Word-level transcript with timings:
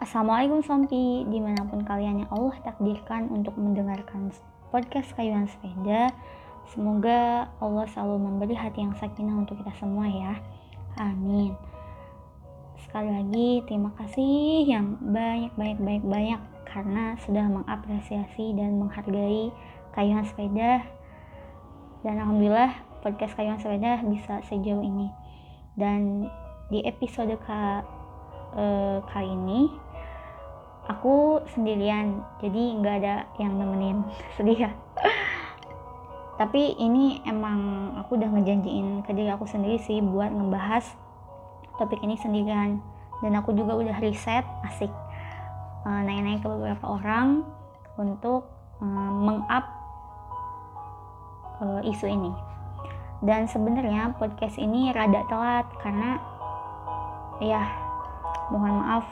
Assalamualaikum 0.00 0.64
Sompi, 0.64 1.28
di 1.28 1.44
mana 1.44 1.60
pun 1.68 1.84
kalian 1.84 2.24
yang 2.24 2.30
Allah 2.32 2.56
takdirkan 2.64 3.28
untuk 3.28 3.52
mendengarkan 3.60 4.32
podcast 4.72 5.12
kayuan 5.12 5.44
sepeda. 5.44 6.08
Semoga 6.72 7.52
Allah 7.60 7.84
selalu 7.92 8.16
memberi 8.16 8.56
hati 8.56 8.80
yang 8.80 8.96
sakinah 8.96 9.44
untuk 9.44 9.60
kita 9.60 9.68
semua 9.76 10.08
ya. 10.08 10.40
Amin. 10.96 11.52
Sekali 12.80 13.12
lagi 13.12 13.60
terima 13.68 13.92
kasih 14.00 14.64
yang 14.64 14.96
banyak 15.04 15.52
banyak 15.60 15.78
banyak 15.84 16.04
banyak 16.08 16.40
karena 16.64 17.20
sudah 17.20 17.44
mengapresiasi 17.60 18.56
dan 18.56 18.80
menghargai 18.80 19.52
kayuan 19.92 20.24
sepeda. 20.24 20.80
Dan 22.00 22.24
alhamdulillah 22.24 22.72
podcast 23.04 23.36
kayuan 23.36 23.60
sepeda 23.60 24.00
bisa 24.08 24.40
sejauh 24.48 24.80
ini. 24.80 25.12
Dan 25.76 26.24
di 26.72 26.88
episode 26.88 27.36
ka, 27.44 27.84
uh, 28.56 29.04
kali 29.04 29.28
ini 29.28 29.89
aku 30.90 31.38
sendirian 31.54 32.26
jadi 32.42 32.62
nggak 32.82 32.94
ada 33.04 33.14
yang 33.38 33.54
nemenin. 33.54 34.02
Sedih 34.34 34.66
ya. 34.66 34.70
Tapi 36.40 36.74
ini 36.80 37.20
emang 37.28 37.92
aku 38.00 38.16
udah 38.16 38.32
ngejanjiin 38.32 39.04
ke 39.04 39.12
diri 39.12 39.28
aku 39.28 39.44
sendiri 39.44 39.76
sih 39.78 40.00
buat 40.00 40.32
ngebahas 40.32 40.82
topik 41.78 42.02
ini 42.02 42.18
sendirian. 42.18 42.82
Dan 43.20 43.36
aku 43.36 43.52
juga 43.52 43.76
udah 43.76 44.00
riset 44.00 44.42
asik 44.64 44.88
uh, 45.84 46.00
nanya-nanya 46.00 46.40
ke 46.40 46.48
beberapa 46.48 46.96
orang 46.96 47.44
untuk 48.00 48.48
uh, 48.80 49.12
meng-up 49.20 49.68
uh, 51.60 51.80
isu 51.84 52.08
ini. 52.08 52.32
Dan 53.20 53.44
sebenarnya 53.44 54.16
podcast 54.16 54.56
ini 54.56 54.88
rada 54.96 55.20
telat 55.28 55.68
karena 55.84 56.16
ya 57.44 57.68
mohon 58.48 58.80
maaf 58.80 59.04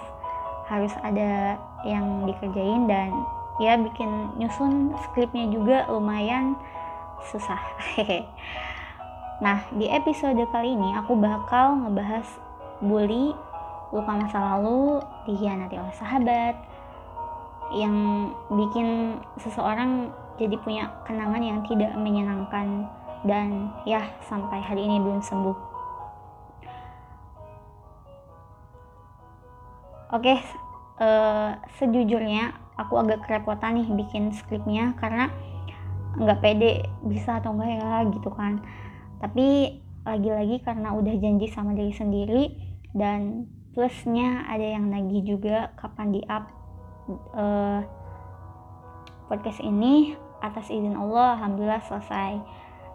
harus 0.69 0.93
ada 1.05 1.61
yang 1.87 2.27
dikerjain 2.27 2.91
dan 2.91 3.11
ya 3.59 3.75
bikin 3.79 4.35
nyusun 4.39 4.95
skripnya 5.07 5.51
juga 5.51 5.87
lumayan 5.91 6.55
susah. 7.31 7.61
Nah 9.39 9.63
di 9.71 9.87
episode 9.87 10.43
kali 10.51 10.75
ini 10.75 10.99
aku 10.99 11.15
bakal 11.15 11.79
ngebahas 11.79 12.27
bully 12.83 13.31
luka 13.95 14.13
masa 14.19 14.39
lalu 14.43 14.99
dihianati 15.31 15.79
oleh 15.79 15.95
sahabat 15.95 16.59
yang 17.71 17.95
bikin 18.51 19.21
seseorang 19.39 20.11
jadi 20.43 20.59
punya 20.59 20.91
kenangan 21.07 21.39
yang 21.39 21.63
tidak 21.71 21.95
menyenangkan 21.95 22.91
dan 23.23 23.71
ya 23.87 24.11
sampai 24.27 24.59
hari 24.59 24.87
ini 24.87 24.99
belum 25.03 25.23
sembuh. 25.23 25.59
Oke, 30.09 30.41
uh, 30.99 31.59
sejujurnya 31.79 32.55
aku 32.79 32.99
agak 33.01 33.27
kerepotan 33.27 33.83
nih 33.83 33.89
bikin 33.95 34.31
skripnya 34.31 34.95
karena 34.99 35.31
nggak 36.19 36.41
pede 36.43 36.87
bisa 37.07 37.39
atau 37.39 37.55
enggak 37.55 37.79
ya 37.79 37.93
gitu 38.11 38.31
kan. 38.35 38.63
Tapi 39.19 39.79
lagi-lagi 40.07 40.63
karena 40.63 40.95
udah 40.95 41.15
janji 41.19 41.47
sama 41.51 41.75
diri 41.75 41.93
sendiri 41.93 42.43
dan 42.97 43.51
plusnya 43.75 44.47
ada 44.49 44.65
yang 44.65 44.89
nagih 44.89 45.37
juga 45.37 45.71
kapan 45.77 46.15
di 46.15 46.23
up 46.27 46.49
uh, 47.37 47.85
podcast 49.29 49.61
ini 49.61 50.17
atas 50.41 50.73
izin 50.73 50.97
Allah 50.97 51.37
alhamdulillah 51.37 51.83
selesai 51.85 52.41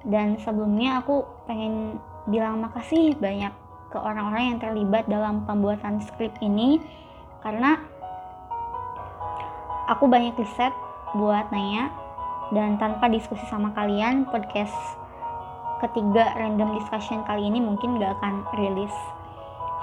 dan 0.10 0.36
sebelumnya 0.42 1.00
aku 1.04 1.23
pengen 1.45 2.02
bilang 2.28 2.60
makasih 2.64 3.16
banyak 3.20 3.52
ke 3.92 3.98
orang-orang 4.00 4.56
yang 4.56 4.60
terlibat 4.60 5.06
dalam 5.06 5.45
pembuatan 5.45 6.02
skrip 6.02 6.34
ini 6.42 6.82
karena 7.45 7.78
aku 9.88 10.08
banyak 10.08 10.36
riset 10.39 10.72
buat 11.14 11.52
nanya 11.52 11.92
dan 12.56 12.78
tanpa 12.80 13.09
diskusi 13.09 13.44
sama 13.50 13.73
kalian 13.76 14.30
podcast 14.30 14.73
ketiga 15.83 16.32
random 16.39 16.80
discussion 16.80 17.27
kali 17.27 17.52
ini 17.52 17.60
mungkin 17.60 17.99
gak 17.99 18.16
akan 18.20 18.48
rilis. 18.55 18.95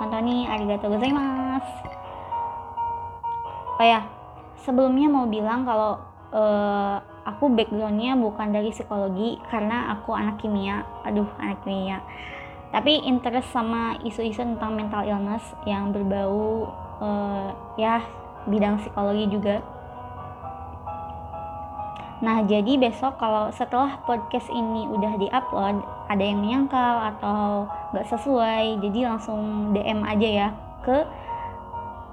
Kontoni 0.01 0.49
arigato 0.49 0.89
gozaimasu. 0.89 1.85
Oh 3.77 3.85
ya 3.85 4.09
sebelumnya 4.65 5.09
mau 5.13 5.29
bilang 5.29 5.69
kalau 5.69 6.01
uh, 6.33 7.01
aku 7.29 7.53
backgroundnya 7.53 8.17
bukan 8.17 8.49
dari 8.53 8.73
psikologi 8.73 9.37
karena 9.53 9.93
aku 9.93 10.17
anak 10.17 10.41
kimia. 10.41 10.89
Aduh 11.05 11.29
anak 11.37 11.61
kimia. 11.69 12.01
Tapi 12.71 13.03
interest 13.05 13.51
sama 13.53 13.99
isu-isu 14.07 14.41
tentang 14.41 14.79
mental 14.79 15.05
illness 15.05 15.43
yang 15.67 15.91
berbau 15.91 16.71
uh, 17.03 17.51
ya 17.77 18.01
bidang 18.49 18.81
psikologi 18.81 19.27
juga. 19.29 19.61
Nah, 22.21 22.45
jadi 22.45 22.77
besok 22.77 23.17
kalau 23.17 23.49
setelah 23.49 23.97
podcast 24.05 24.53
ini 24.53 24.85
udah 24.85 25.17
diupload, 25.17 25.81
ada 26.13 26.21
yang 26.21 26.45
menyangkal 26.45 27.17
atau 27.17 27.65
nggak 27.97 28.07
sesuai, 28.13 28.77
jadi 28.85 29.09
langsung 29.09 29.73
DM 29.73 30.05
aja 30.05 30.29
ya 30.29 30.49
ke 30.85 31.01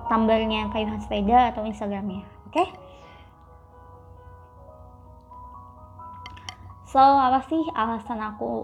tumblrnya 0.07 0.71
Kayuhan 0.71 1.03
Sepeda 1.03 1.51
atau 1.51 1.67
Instagramnya, 1.67 2.23
oke? 2.47 2.55
Okay? 2.55 2.67
So, 6.87 7.03
apa 7.03 7.43
sih 7.51 7.67
alasan 7.75 8.23
aku 8.23 8.63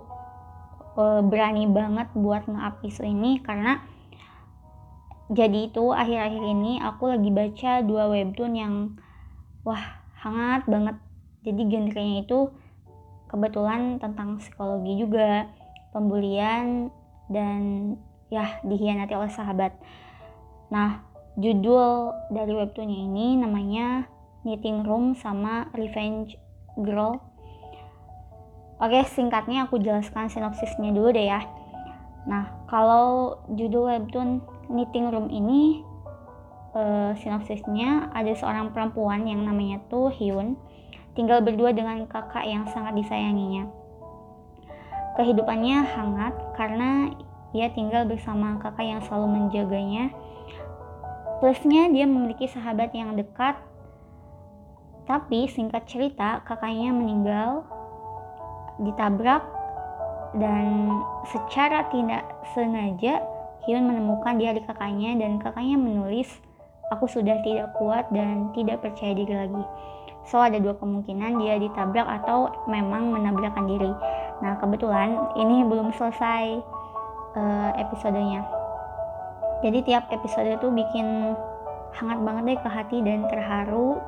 uh, 0.95 1.19
berani 1.27 1.67
banget 1.67 2.07
buat 2.15 2.47
nge-up 2.47 2.79
isu 2.87 3.03
ini? 3.03 3.43
Karena 3.43 3.83
jadi 5.27 5.67
itu 5.67 5.91
akhir-akhir 5.91 6.39
ini 6.39 6.79
aku 6.79 7.11
lagi 7.11 7.27
baca 7.35 7.83
dua 7.83 8.07
webtoon 8.07 8.53
yang 8.55 8.73
wah 9.67 9.99
hangat 10.23 10.63
banget 10.71 10.95
jadi 11.43 11.61
genrenya 11.67 12.23
itu 12.23 12.51
kebetulan 13.27 13.99
tentang 13.99 14.39
psikologi 14.39 14.99
juga 14.99 15.47
pembulian 15.91 16.89
dan 17.27 17.93
ya 18.33 18.59
dihianati 18.65 19.13
oleh 19.13 19.31
sahabat. 19.31 19.77
Nah 20.73 21.03
judul 21.37 22.13
dari 22.33 22.53
webtoonnya 22.53 22.99
ini 23.09 23.37
namanya 23.37 24.07
Knitting 24.43 24.83
Room 24.83 25.13
sama 25.15 25.69
Revenge 25.77 26.35
Girl. 26.79 27.21
Oke 28.81 29.05
singkatnya 29.07 29.69
aku 29.69 29.79
jelaskan 29.79 30.27
sinopsisnya 30.27 30.91
dulu 30.91 31.13
deh 31.13 31.29
ya. 31.29 31.41
Nah 32.25 32.67
kalau 32.67 33.39
judul 33.53 33.91
webtoon 33.91 34.43
knitting 34.71 35.11
room 35.11 35.27
ini 35.27 35.83
uh, 36.75 37.11
sinopsisnya 37.19 38.11
ada 38.11 38.31
seorang 38.33 38.71
perempuan 38.71 39.27
yang 39.27 39.43
namanya 39.45 39.79
tuh 39.87 40.09
Hyun 40.11 40.57
tinggal 41.13 41.41
berdua 41.41 41.74
dengan 41.74 42.06
kakak 42.09 42.46
yang 42.46 42.66
sangat 42.69 42.97
disayanginya. 42.97 43.69
Kehidupannya 45.13 45.78
hangat 45.85 46.34
karena 46.57 47.13
ia 47.53 47.69
tinggal 47.69 48.09
bersama 48.09 48.57
kakak 48.57 48.85
yang 48.85 49.01
selalu 49.06 49.41
menjaganya. 49.41 50.09
Plusnya 51.38 51.90
dia 51.94 52.09
memiliki 52.09 52.50
sahabat 52.50 52.94
yang 52.97 53.13
dekat. 53.13 53.57
Tapi 55.03 55.52
singkat 55.52 55.84
cerita 55.85 56.41
kakaknya 56.47 56.96
meninggal 56.96 57.68
ditabrak 58.81 59.44
dan 60.40 60.90
secara 61.29 61.85
tidak 61.91 62.23
sengaja 62.56 63.22
Hyun 63.63 63.88
menemukan 63.88 64.35
di 64.35 64.44
adik 64.44 64.68
kakaknya 64.68 65.16
dan 65.23 65.40
kakaknya 65.40 65.79
menulis, 65.79 66.28
aku 66.91 67.07
sudah 67.07 67.40
tidak 67.47 67.72
kuat 67.79 68.12
dan 68.12 68.52
tidak 68.52 68.84
percaya 68.84 69.16
diri 69.16 69.31
lagi. 69.31 69.63
So 70.23 70.39
ada 70.39 70.56
dua 70.59 70.75
kemungkinan 70.79 71.39
dia 71.44 71.59
ditabrak 71.59 72.07
atau 72.23 72.51
memang 72.72 73.11
menabrakkan 73.11 73.67
diri. 73.67 73.91
Nah 74.39 74.56
kebetulan 74.59 75.19
ini 75.35 75.67
belum 75.67 75.91
selesai 75.95 76.63
uh, 77.35 77.72
episodenya. 77.79 78.44
Jadi 79.63 79.79
tiap 79.88 80.07
episode 80.11 80.47
itu 80.47 80.67
bikin 80.72 81.35
hangat 81.96 82.20
banget 82.23 82.43
deh 82.52 82.59
ke 82.59 82.70
hati 82.70 82.97
dan 83.03 83.28
terharu. 83.28 83.99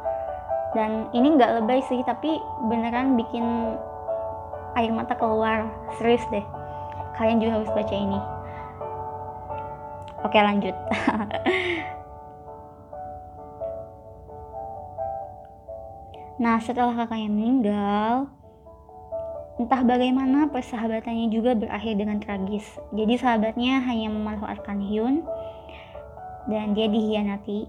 Dan 0.75 1.07
ini 1.15 1.39
nggak 1.39 1.63
lebay 1.63 1.79
sih, 1.87 2.03
tapi 2.03 2.35
beneran 2.67 3.15
bikin 3.15 3.79
air 4.75 4.91
mata 4.91 5.15
keluar. 5.15 5.71
Serius 5.95 6.23
deh. 6.31 6.43
Kalian 7.15 7.39
juga 7.39 7.63
harus 7.63 7.71
baca 7.71 7.95
ini. 7.95 8.19
Oke 10.27 10.39
lanjut. 10.41 10.75
nah 16.35 16.59
setelah 16.59 16.91
kakaknya 16.91 17.29
meninggal, 17.31 18.27
entah 19.55 19.81
bagaimana 19.87 20.51
persahabatannya 20.51 21.31
juga 21.31 21.55
berakhir 21.55 21.95
dengan 21.95 22.19
tragis. 22.19 22.65
Jadi 22.91 23.15
sahabatnya 23.15 23.79
hanya 23.87 24.11
memanfaatkan 24.11 24.83
Hyun 24.83 25.23
dan 26.51 26.75
dia 26.75 26.91
dihianati. 26.91 27.67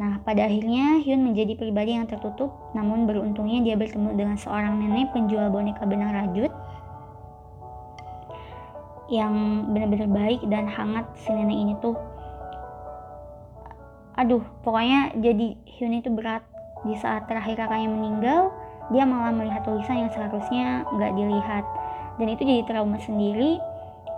Nah, 0.00 0.18
pada 0.24 0.48
akhirnya 0.50 0.98
Hyun 1.04 1.22
menjadi 1.22 1.54
pribadi 1.54 1.94
yang 1.94 2.10
tertutup, 2.10 2.50
namun 2.74 3.06
beruntungnya 3.06 3.62
dia 3.62 3.76
bertemu 3.78 4.16
dengan 4.18 4.36
seorang 4.40 4.80
nenek 4.80 5.14
penjual 5.14 5.46
boneka 5.52 5.86
benang 5.86 6.10
rajut 6.10 6.50
yang 9.10 9.66
benar-benar 9.74 10.06
baik 10.06 10.40
dan 10.46 10.70
hangat 10.70 11.02
si 11.18 11.34
nenek 11.34 11.58
ini 11.58 11.74
tuh 11.82 11.98
aduh 14.14 14.42
pokoknya 14.62 15.18
jadi 15.18 15.58
Hyun 15.66 15.98
itu 15.98 16.14
berat 16.14 16.46
di 16.84 16.94
saat 16.96 17.28
terakhir 17.28 17.60
kakaknya 17.60 17.88
meninggal 17.92 18.40
dia 18.90 19.06
malah 19.06 19.30
melihat 19.30 19.62
tulisan 19.62 20.06
yang 20.06 20.10
seharusnya 20.10 20.82
nggak 20.90 21.12
dilihat 21.14 21.64
dan 22.18 22.26
itu 22.26 22.42
jadi 22.42 22.62
trauma 22.66 22.98
sendiri 23.00 23.60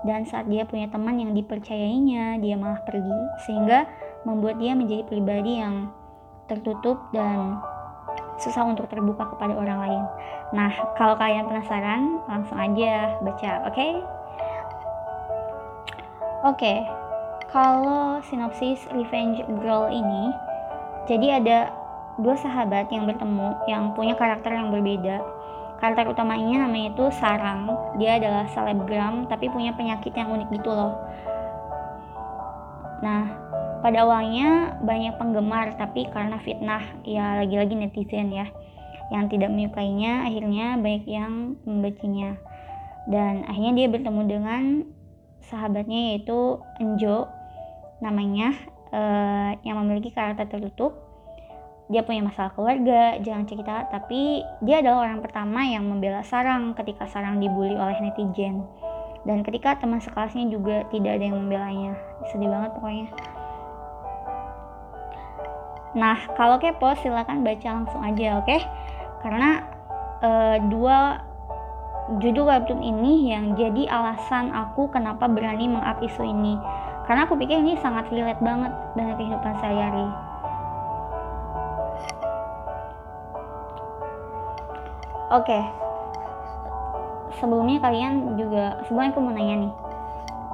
dan 0.03 0.27
saat 0.27 0.51
dia 0.51 0.67
punya 0.67 0.91
teman 0.91 1.19
yang 1.19 1.31
dipercayainya 1.37 2.43
dia 2.43 2.55
malah 2.59 2.83
pergi 2.83 3.21
sehingga 3.47 3.87
membuat 4.27 4.59
dia 4.59 4.75
menjadi 4.75 5.07
pribadi 5.07 5.63
yang 5.63 5.91
tertutup 6.51 6.99
dan 7.15 7.63
susah 8.43 8.67
untuk 8.67 8.91
terbuka 8.91 9.31
kepada 9.37 9.55
orang 9.55 9.79
lain. 9.87 10.05
Nah, 10.53 10.73
kalau 10.99 11.15
kalian 11.15 11.47
penasaran, 11.47 12.21
langsung 12.27 12.59
aja 12.59 13.17
baca, 13.23 13.53
oke? 13.71 13.75
Okay? 13.75 13.93
Oke, 16.43 16.59
okay. 16.59 16.79
kalau 17.55 18.19
sinopsis 18.27 18.83
Revenge 18.91 19.47
Girl 19.63 19.87
ini, 19.87 20.35
jadi 21.07 21.39
ada 21.39 21.59
dua 22.23 22.39
sahabat 22.39 22.89
yang 22.89 23.05
bertemu 23.05 23.59
yang 23.67 23.93
punya 23.93 24.15
karakter 24.15 24.55
yang 24.55 24.71
berbeda. 24.71 25.21
Karakter 25.83 26.15
utamanya 26.15 26.65
namanya 26.65 26.95
itu 26.95 27.05
Sarang. 27.19 27.67
Dia 27.99 28.23
adalah 28.23 28.47
selebgram 28.55 29.27
tapi 29.27 29.51
punya 29.51 29.75
penyakit 29.75 30.15
yang 30.15 30.31
unik 30.31 30.49
gitu 30.55 30.71
loh. 30.71 30.95
Nah, 33.03 33.27
pada 33.83 34.07
awalnya 34.07 34.79
banyak 34.79 35.19
penggemar 35.19 35.75
tapi 35.75 36.07
karena 36.07 36.39
fitnah 36.39 36.87
ya 37.03 37.43
lagi-lagi 37.43 37.75
netizen 37.75 38.31
ya 38.31 38.47
yang 39.11 39.27
tidak 39.27 39.51
menyukainya 39.51 40.23
akhirnya 40.25 40.79
banyak 40.79 41.05
yang 41.11 41.59
membencinya 41.67 42.39
dan 43.11 43.43
akhirnya 43.51 43.73
dia 43.75 43.89
bertemu 43.91 44.23
dengan 44.31 44.63
sahabatnya 45.43 46.15
yaitu 46.15 46.63
Enjo 46.79 47.27
namanya 47.99 48.55
uh, 48.95 49.59
yang 49.67 49.83
memiliki 49.83 50.15
karakter 50.15 50.47
tertutup 50.47 51.12
dia 51.93 52.01
punya 52.01 52.25
masalah 52.25 52.57
keluarga 52.57 53.21
jangan 53.21 53.45
cerita 53.45 53.85
tapi 53.93 54.41
dia 54.65 54.81
adalah 54.81 55.05
orang 55.05 55.21
pertama 55.21 55.61
yang 55.69 55.85
membela 55.85 56.25
Sarang 56.25 56.73
ketika 56.73 57.05
Sarang 57.05 57.37
dibully 57.37 57.77
oleh 57.77 58.01
netizen. 58.01 58.65
Dan 59.23 59.47
ketika 59.47 59.79
teman 59.79 60.03
sekelasnya 60.03 60.51
juga 60.51 60.83
tidak 60.91 61.21
ada 61.21 61.25
yang 61.31 61.39
membelanya. 61.39 61.95
Sedih 62.27 62.51
banget 62.51 62.75
pokoknya. 62.75 63.07
Nah 65.95 66.19
kalau 66.35 66.59
kepo 66.59 66.97
silahkan 66.99 67.45
baca 67.45 67.69
langsung 67.71 68.03
aja 68.03 68.41
oke? 68.41 68.49
Okay? 68.49 68.61
karena 69.23 69.63
uh, 70.19 70.59
dua 70.67 71.23
judul 72.19 72.51
webtoon 72.51 72.83
ini 72.83 73.31
yang 73.31 73.55
jadi 73.55 73.87
alasan 73.87 74.51
aku 74.51 74.91
kenapa 74.91 75.31
berani 75.31 75.71
mengap 75.71 76.03
isu 76.03 76.27
ini. 76.27 76.59
Karena 77.07 77.31
aku 77.31 77.39
pikir 77.39 77.63
ini 77.63 77.79
sangat 77.79 78.11
relate 78.11 78.43
banget 78.43 78.75
dengan 78.99 79.15
kehidupan 79.15 79.55
sehari-hari 79.63 80.32
oke. 85.33 85.47
Okay. 85.49 85.63
sebelumnya 87.41 87.81
kalian 87.81 88.37
juga 88.37 88.85
sebelumnya 88.85 89.17
aku 89.17 89.21
mau 89.25 89.33
nanya 89.33 89.57
nih. 89.67 89.73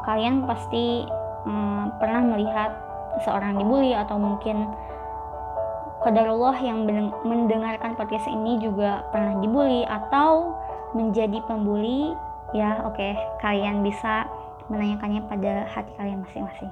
Kalian 0.06 0.46
pasti 0.46 1.04
hmm, 1.44 1.98
pernah 1.98 2.22
melihat 2.22 2.70
seorang 3.26 3.58
dibully 3.58 3.92
atau 3.92 4.16
mungkin 4.16 4.70
Qadarullah 5.98 6.54
yang 6.62 6.86
mendengarkan 7.26 7.98
podcast 7.98 8.30
ini 8.30 8.62
juga 8.62 9.02
pernah 9.10 9.42
dibully 9.42 9.82
atau 9.82 10.54
menjadi 10.94 11.42
pembuli? 11.50 12.14
Ya 12.54 12.86
oke. 12.86 12.94
Okay, 12.94 13.18
kalian 13.42 13.82
bisa 13.82 14.30
menanyakannya 14.70 15.26
pada 15.26 15.66
hati 15.66 15.90
kalian 15.98 16.22
masing-masing 16.22 16.70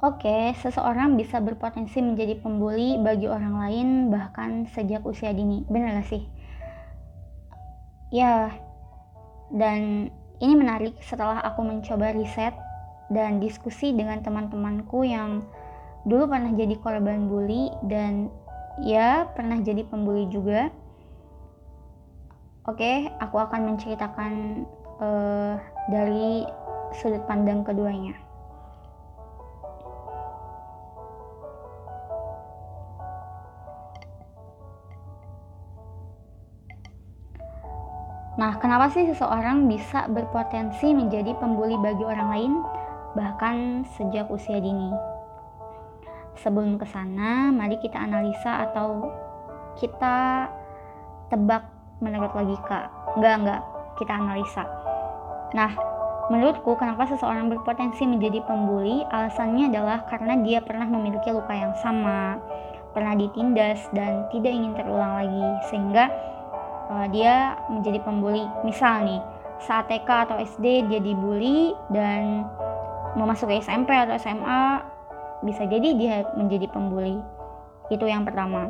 Oke, 0.00 0.56
seseorang 0.56 1.20
bisa 1.20 1.44
berpotensi 1.44 2.00
menjadi 2.00 2.40
pembuli 2.40 2.96
bagi 2.96 3.28
orang 3.28 3.60
lain 3.60 3.88
bahkan 4.08 4.64
sejak 4.72 5.04
usia 5.04 5.28
dini. 5.36 5.60
Benar 5.68 6.00
gak 6.00 6.08
sih? 6.08 6.24
Ya, 8.08 8.48
dan 9.52 10.08
ini 10.40 10.56
menarik 10.56 10.96
setelah 11.04 11.44
aku 11.44 11.60
mencoba 11.60 12.16
riset 12.16 12.56
dan 13.12 13.44
diskusi 13.44 13.92
dengan 13.92 14.24
teman-temanku 14.24 15.04
yang 15.04 15.44
dulu 16.08 16.32
pernah 16.32 16.48
jadi 16.56 16.80
korban 16.80 17.28
bully 17.28 17.68
dan 17.84 18.32
ya 18.80 19.28
pernah 19.36 19.60
jadi 19.60 19.84
pembuli 19.84 20.32
juga. 20.32 20.72
Oke, 22.64 23.12
aku 23.20 23.36
akan 23.36 23.76
menceritakan 23.76 24.64
uh, 24.96 25.60
dari 25.92 26.48
sudut 26.96 27.20
pandang 27.28 27.68
keduanya. 27.68 28.29
Nah, 38.40 38.56
kenapa 38.56 38.88
sih 38.88 39.04
seseorang 39.04 39.68
bisa 39.68 40.08
berpotensi 40.08 40.96
menjadi 40.96 41.36
pembuli 41.36 41.76
bagi 41.76 42.00
orang 42.00 42.28
lain, 42.32 42.52
bahkan 43.12 43.84
sejak 44.00 44.32
usia 44.32 44.56
dini? 44.56 44.96
Sebelum 46.40 46.80
ke 46.80 46.88
sana, 46.88 47.52
mari 47.52 47.76
kita 47.84 48.00
analisa 48.00 48.64
atau 48.64 49.12
kita 49.76 50.48
tebak 51.28 51.68
menurut 52.00 52.32
logika. 52.32 52.88
Enggak, 53.12 53.34
enggak, 53.44 53.62
kita 54.00 54.12
analisa. 54.16 54.64
Nah, 55.52 55.76
menurutku 56.32 56.80
kenapa 56.80 57.12
seseorang 57.12 57.52
berpotensi 57.52 58.08
menjadi 58.08 58.40
pembuli, 58.48 59.04
alasannya 59.12 59.68
adalah 59.68 60.08
karena 60.08 60.40
dia 60.40 60.64
pernah 60.64 60.88
memiliki 60.88 61.28
luka 61.28 61.52
yang 61.52 61.76
sama, 61.84 62.40
pernah 62.96 63.12
ditindas 63.20 63.84
dan 63.92 64.24
tidak 64.32 64.48
ingin 64.56 64.72
terulang 64.72 65.12
lagi, 65.28 65.46
sehingga 65.68 66.08
uh, 66.90 67.06
dia 67.08 67.56
menjadi 67.70 68.02
pembuli. 68.02 68.42
Misal 68.66 69.06
nih, 69.06 69.20
saat 69.62 69.86
TK 69.86 70.08
atau 70.26 70.36
SD 70.42 70.90
dia 70.90 71.00
dibully 71.00 71.72
dan 71.94 72.44
memasuki 73.14 73.62
SMP 73.62 73.94
atau 73.94 74.18
SMA 74.18 74.82
bisa 75.46 75.64
jadi 75.64 75.88
dia 75.94 76.14
menjadi 76.34 76.66
pembuli. 76.68 77.16
Itu 77.88 78.04
yang 78.04 78.26
pertama. 78.26 78.68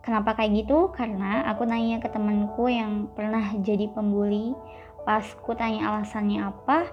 Kenapa 0.00 0.32
kayak 0.32 0.64
gitu? 0.64 0.88
Karena 0.96 1.44
aku 1.52 1.68
nanya 1.68 2.00
ke 2.00 2.08
temanku 2.08 2.72
yang 2.72 3.08
pernah 3.12 3.52
jadi 3.60 3.88
pembuli. 3.92 4.56
Pas 5.04 5.24
ku 5.44 5.52
tanya 5.56 5.92
alasannya 5.92 6.40
apa, 6.40 6.88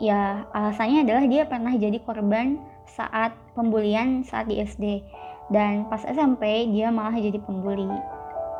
ya 0.00 0.48
alasannya 0.52 1.04
adalah 1.04 1.24
dia 1.28 1.44
pernah 1.44 1.72
jadi 1.76 1.98
korban 2.04 2.60
saat 2.88 3.32
pembulian 3.56 4.24
saat 4.24 4.48
di 4.48 4.60
SD 4.60 5.04
dan 5.52 5.86
pas 5.86 6.00
SMP 6.08 6.66
dia 6.72 6.88
malah 6.88 7.14
jadi 7.14 7.36
pembuli 7.38 7.86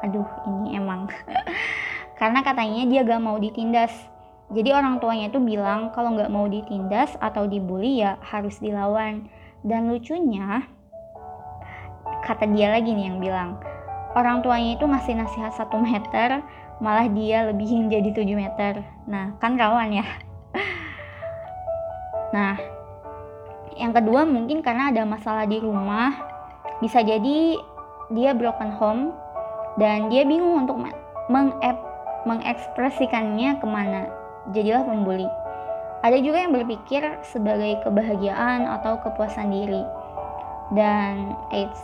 aduh 0.02 0.26
ini 0.50 0.76
emang. 0.76 1.06
Karena 2.20 2.42
katanya 2.42 2.84
dia 2.86 3.06
gak 3.06 3.22
mau 3.22 3.38
ditindas. 3.38 3.94
Jadi 4.52 4.68
orang 4.74 5.00
tuanya 5.00 5.32
itu 5.32 5.40
bilang 5.40 5.94
kalau 5.94 6.12
gak 6.18 6.28
mau 6.28 6.44
ditindas 6.50 7.16
atau 7.22 7.48
dibully 7.48 8.02
ya 8.02 8.18
harus 8.20 8.58
dilawan. 8.58 9.30
Dan 9.62 9.88
lucunya 9.88 10.66
kata 12.26 12.50
dia 12.50 12.70
lagi 12.70 12.94
nih 12.94 13.10
yang 13.10 13.18
bilang 13.18 13.58
orang 14.14 14.46
tuanya 14.46 14.78
itu 14.78 14.86
ngasih 14.86 15.18
nasihat 15.18 15.50
satu 15.58 15.74
meter 15.82 16.38
malah 16.78 17.10
dia 17.10 17.50
lebihin 17.50 17.90
jadi 17.90 18.10
7 18.10 18.26
meter. 18.34 18.82
Nah 19.06 19.38
kan 19.38 19.54
kawan 19.54 20.02
ya. 20.02 20.06
Nah 22.34 22.56
yang 23.76 23.92
kedua 23.92 24.24
mungkin 24.24 24.64
karena 24.64 24.88
ada 24.88 25.04
masalah 25.04 25.44
di 25.44 25.60
rumah 25.60 26.31
bisa 26.82 26.98
jadi 27.06 27.56
dia 28.10 28.34
broken 28.34 28.74
home 28.74 29.14
dan 29.78 30.10
dia 30.10 30.26
bingung 30.26 30.66
untuk 30.66 30.82
mengep 31.30 31.78
mengekspresikannya 32.26 33.62
ke 33.62 33.66
mana. 33.66 34.10
Jadilah 34.50 34.82
pembuli. 34.82 35.26
Ada 36.02 36.18
juga 36.18 36.42
yang 36.42 36.52
berpikir 36.54 37.02
sebagai 37.22 37.78
kebahagiaan 37.86 38.66
atau 38.66 38.98
kepuasan 39.06 39.54
diri. 39.54 39.82
Dan 40.74 41.38
AIDS 41.54 41.78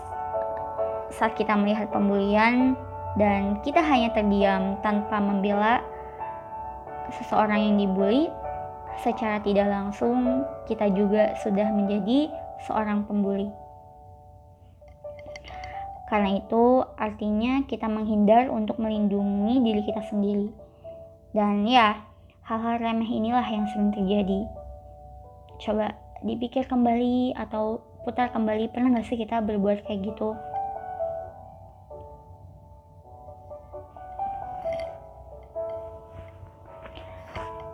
saat 1.14 1.38
kita 1.38 1.54
melihat 1.54 1.88
pembulian 1.94 2.74
dan 3.14 3.62
kita 3.62 3.80
hanya 3.80 4.10
terdiam 4.12 4.76
tanpa 4.82 5.22
membela 5.22 5.80
seseorang 7.18 7.62
yang 7.62 7.76
dibully, 7.80 8.28
secara 9.00 9.40
tidak 9.40 9.70
langsung 9.70 10.44
kita 10.68 10.90
juga 10.92 11.32
sudah 11.40 11.70
menjadi 11.72 12.28
seorang 12.66 13.06
pembuli. 13.06 13.48
Karena 16.08 16.40
itu 16.40 16.82
artinya 16.96 17.68
kita 17.68 17.84
menghindar 17.84 18.48
untuk 18.48 18.80
melindungi 18.80 19.60
diri 19.60 19.82
kita 19.84 20.00
sendiri. 20.08 20.48
Dan 21.36 21.68
ya, 21.68 22.00
hal-hal 22.48 22.80
remeh 22.80 23.12
inilah 23.12 23.44
yang 23.44 23.68
sering 23.68 23.92
terjadi. 23.92 24.48
Coba 25.60 25.92
dipikir 26.24 26.64
kembali 26.64 27.36
atau 27.36 27.84
putar 28.08 28.32
kembali 28.32 28.72
pernah 28.72 28.98
gak 28.98 29.06
sih 29.06 29.20
kita 29.20 29.44
berbuat 29.44 29.84
kayak 29.84 30.00
gitu 30.00 30.32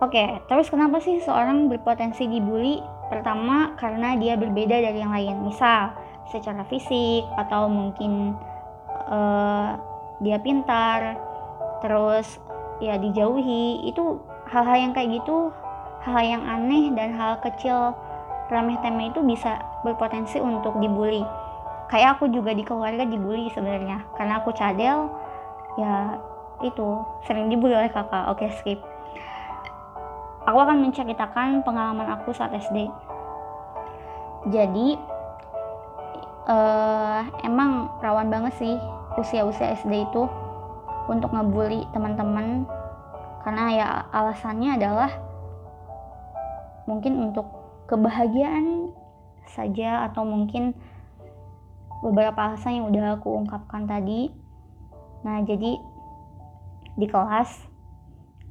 Oke, 0.05 0.21
terus 0.53 0.69
kenapa 0.69 1.01
sih 1.01 1.17
seorang 1.25 1.65
berpotensi 1.73 2.29
dibully? 2.29 2.77
Pertama, 3.09 3.73
karena 3.81 4.13
dia 4.21 4.37
berbeda 4.37 4.77
dari 4.77 5.01
yang 5.01 5.09
lain. 5.09 5.49
Misal, 5.49 5.97
secara 6.31 6.65
fisik 6.69 7.25
atau 7.37 7.69
mungkin 7.69 8.37
uh, 9.09 9.77
dia 10.23 10.39
pintar, 10.41 11.19
terus 11.85 12.41
ya 12.81 12.97
dijauhi. 13.01 13.85
Itu 13.89 14.23
hal-hal 14.49 14.91
yang 14.91 14.93
kayak 14.93 15.21
gitu, 15.21 15.53
hal 16.05 16.23
yang 16.23 16.43
aneh 16.45 16.93
dan 16.95 17.17
hal 17.17 17.41
kecil 17.43 17.97
remeh 18.53 18.77
temeh 18.85 19.09
itu 19.09 19.25
bisa 19.25 19.61
berpotensi 19.83 20.37
untuk 20.41 20.77
dibully. 20.81 21.25
Kayak 21.89 22.19
aku 22.19 22.33
juga 22.33 22.53
di 22.53 22.65
keluarga 22.65 23.05
dibully 23.05 23.49
sebenarnya, 23.53 24.05
karena 24.17 24.41
aku 24.41 24.53
cadel, 24.57 25.09
ya 25.77 26.17
itu 26.65 27.03
sering 27.29 27.49
dibully 27.53 27.77
oleh 27.77 27.93
kakak. 27.93 28.31
Oke, 28.33 28.49
skip 28.57 28.81
Aku 30.45 30.61
akan 30.61 30.85
menceritakan 30.85 31.65
pengalaman 31.65 32.05
aku 32.05 32.37
saat 32.37 32.53
SD. 32.53 32.85
Jadi 34.53 35.01
uh, 36.49 37.21
emang 37.45 38.01
rawan 38.01 38.29
banget 38.29 38.53
sih 38.61 38.75
usia-usia 39.17 39.77
SD 39.81 40.09
itu 40.09 40.29
untuk 41.09 41.33
ngebully 41.33 41.85
teman-teman. 41.93 42.69
Karena 43.45 43.65
ya 43.77 43.89
alasannya 44.09 44.81
adalah 44.81 45.11
mungkin 46.89 47.31
untuk 47.31 47.45
kebahagiaan 47.89 48.93
saja 49.53 50.09
atau 50.09 50.25
mungkin 50.25 50.73
beberapa 52.01 52.53
alasan 52.53 52.81
yang 52.81 52.87
udah 52.89 53.21
aku 53.21 53.45
ungkapkan 53.45 53.85
tadi. 53.85 54.33
Nah, 55.25 55.41
jadi 55.45 55.81
di 56.97 57.07
kelas 57.09 57.49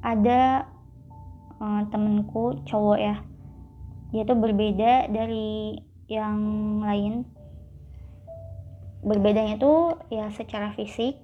ada 0.02 0.66
uh, 1.58 1.82
temenku 1.90 2.62
cowok 2.66 2.98
ya. 2.98 3.16
Dia 4.14 4.22
tuh 4.22 4.38
berbeda 4.38 5.10
dari 5.10 5.78
yang 6.06 6.38
lain 6.86 7.26
berbedanya 9.04 9.60
tuh 9.60 10.00
ya 10.08 10.32
secara 10.32 10.72
fisik 10.72 11.20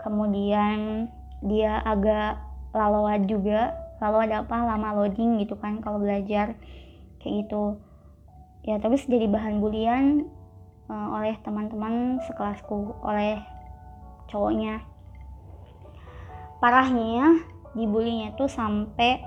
kemudian 0.00 1.08
dia 1.44 1.80
agak 1.84 2.40
lalawad 2.76 3.24
juga. 3.24 3.72
Lalu 4.02 4.28
ada 4.28 4.44
apa? 4.44 4.56
Lama 4.60 4.92
loading 5.00 5.40
gitu 5.40 5.56
kan 5.56 5.80
kalau 5.80 6.00
belajar 6.02 6.58
kayak 7.22 7.34
gitu. 7.46 7.80
Ya 8.64 8.80
terus 8.80 9.04
jadi 9.08 9.28
bahan 9.28 9.60
bulian 9.60 10.28
uh, 10.88 11.16
oleh 11.16 11.36
teman-teman 11.40 12.20
sekelasku 12.28 13.00
oleh 13.00 13.40
cowoknya. 14.28 14.84
Parahnya 16.60 17.44
dibulinya 17.76 18.32
tuh 18.36 18.48
sampai 18.48 19.20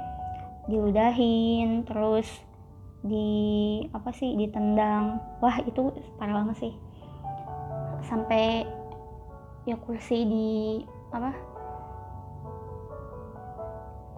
diludahin 0.65 1.85
terus 1.85 2.27
di 3.05 3.81
apa 3.93 4.09
sih 4.13 4.33
ditendang. 4.35 5.21
Wah 5.41 5.57
itu 5.63 5.93
parah 6.17 6.43
banget 6.43 6.69
sih 6.69 6.86
sampai 8.05 8.67
ya 9.65 9.75
kursi 9.79 10.17
di 10.27 10.49
apa? 11.09 11.31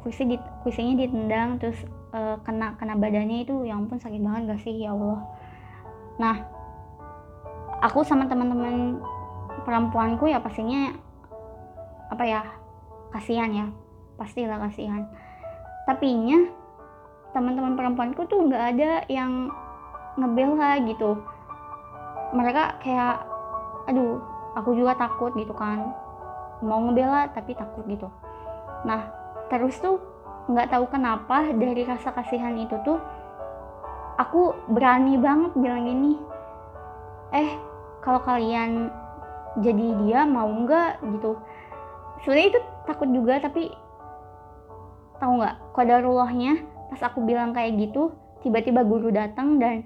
Kursi 0.03 0.23
di 0.27 0.35
kursinya 0.63 0.95
ditendang 0.99 1.59
terus 1.59 1.79
uh, 2.15 2.39
kena 2.43 2.75
kena 2.79 2.95
badannya 2.95 3.43
itu 3.43 3.67
ya 3.67 3.75
ampun 3.77 3.99
sakit 3.99 4.19
banget 4.19 4.55
gak 4.55 4.61
sih? 4.63 4.75
Ya 4.83 4.91
Allah. 4.95 5.19
Nah 6.19 6.35
aku 7.79 8.03
sama 8.03 8.27
teman-teman 8.27 8.99
perempuanku 9.63 10.27
ya 10.27 10.39
pastinya 10.43 10.95
apa 12.09 12.23
ya 12.25 12.41
kasihan 13.13 13.51
ya. 13.53 13.65
Pastilah 14.19 14.59
kasihan. 14.59 15.07
Tapi 15.87 16.11
nya 16.11 16.39
teman-teman 17.31 17.77
perempuanku 17.77 18.25
tuh 18.25 18.49
nggak 18.49 18.63
ada 18.75 18.91
yang 19.07 19.47
ngebela 20.17 20.81
gitu. 20.85 21.17
Mereka 22.35 22.83
kayak 22.83 23.28
aduh 23.89 24.21
aku 24.53 24.77
juga 24.77 24.93
takut 24.93 25.33
gitu 25.33 25.51
kan. 25.57 25.89
Mau 26.61 26.85
ngebela 26.85 27.33
tapi 27.33 27.57
takut 27.57 27.81
gitu. 27.89 28.05
Nah 28.85 29.09
terus 29.49 29.81
tuh 29.81 29.97
nggak 30.49 30.69
tahu 30.69 30.85
kenapa 30.93 31.49
dari 31.57 31.81
rasa 31.85 32.13
kasihan 32.13 32.53
itu 32.57 32.77
tuh 32.85 33.01
aku 34.21 34.53
berani 34.69 35.17
banget 35.17 35.51
bilang 35.57 35.85
gini 35.85 36.13
eh 37.33 37.49
kalau 38.01 38.21
kalian 38.25 38.89
jadi 39.61 39.87
dia 40.05 40.19
mau 40.29 40.47
nggak? 40.47 41.01
gitu. 41.17 41.37
Sebenarnya 42.21 42.47
itu 42.53 42.59
takut 42.85 43.09
juga 43.09 43.41
tapi 43.41 43.73
tahu 45.19 45.31
nggak 45.41 45.55
kodarullahnya 45.75 46.63
pas 46.89 47.01
aku 47.05 47.21
bilang 47.21 47.53
kayak 47.53 47.75
gitu 47.77 48.15
tiba-tiba 48.41 48.81
guru 48.87 49.11
datang 49.11 49.59
dan 49.59 49.85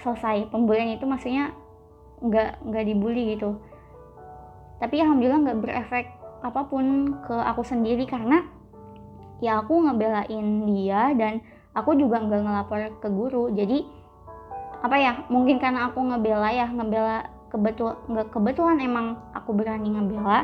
selesai 0.00 0.48
pembulian 0.48 0.96
itu 0.96 1.04
maksudnya 1.04 1.52
nggak 2.22 2.62
nggak 2.62 2.84
dibully 2.86 3.36
gitu. 3.36 3.58
Tapi 4.78 4.98
alhamdulillah 5.02 5.40
nggak 5.46 5.60
berefek 5.62 6.06
apa 6.42 6.60
pun 6.66 7.18
ke 7.22 7.34
aku 7.34 7.62
sendiri 7.62 8.02
karena 8.06 8.42
ya 9.38 9.62
aku 9.62 9.86
ngebelain 9.86 10.66
dia 10.66 11.14
dan 11.14 11.42
aku 11.74 11.94
juga 11.98 12.22
nggak 12.22 12.42
ngelapor 12.42 12.78
ke 13.02 13.08
guru. 13.10 13.44
Jadi 13.54 13.84
apa 14.82 14.96
ya 14.98 15.12
mungkin 15.30 15.62
karena 15.62 15.90
aku 15.90 16.02
ngebela 16.02 16.50
ya 16.50 16.66
ngebela 16.70 17.30
kebetul 17.50 17.94
nggak 18.10 18.34
kebetulan 18.34 18.78
emang 18.82 19.06
aku 19.36 19.54
berani 19.54 19.94
ngebela 19.94 20.42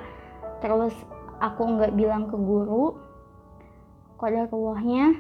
terus 0.63 0.95
aku 1.43 1.63
nggak 1.67 1.97
bilang 1.97 2.31
ke 2.31 2.37
guru 2.39 2.95
kode 4.19 4.51
ruahnya 4.51 5.19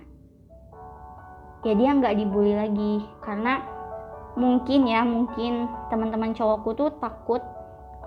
ya 1.67 1.75
dia 1.75 1.91
nggak 1.95 2.15
dibully 2.19 2.55
lagi. 2.55 3.03
Karena 3.23 3.78
mungkin 4.39 4.87
ya 4.87 5.03
mungkin 5.03 5.67
teman-teman 5.91 6.33
cowokku 6.33 6.71
tuh 6.79 6.91
takut 7.03 7.43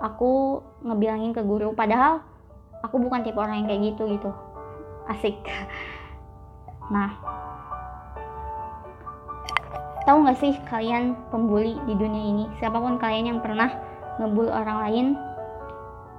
aku 0.00 0.64
ngebilangin 0.82 1.36
ke 1.36 1.44
guru 1.44 1.76
padahal 1.76 2.24
aku 2.82 2.98
bukan 2.98 3.22
tipe 3.22 3.38
orang 3.38 3.62
yang 3.62 3.68
kayak 3.68 3.82
gitu 3.94 4.02
gitu. 4.10 4.30
Asik. 5.06 5.38
Nah. 6.90 7.14
Tahu 10.02 10.26
nggak 10.26 10.40
sih 10.42 10.58
kalian 10.66 11.14
pembuli 11.30 11.78
di 11.86 11.94
dunia 11.94 12.24
ini? 12.26 12.44
Siapa 12.58 12.74
pun 12.74 12.98
kalian 12.98 13.36
yang 13.36 13.38
pernah 13.38 13.70
ngebully 14.18 14.50
orang 14.50 14.78
lain 14.82 15.06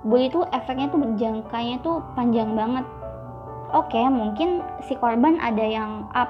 bully 0.03 0.27
itu 0.27 0.43
efeknya 0.51 0.91
tuh 0.91 0.99
jangkanya 1.15 1.79
tuh 1.83 2.03
panjang 2.15 2.55
banget. 2.55 2.83
Oke 3.75 3.99
mungkin 4.11 4.63
si 4.87 4.95
korban 4.99 5.39
ada 5.39 5.63
yang 5.63 6.07
up. 6.15 6.29